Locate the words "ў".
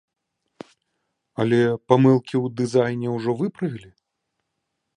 2.45-2.55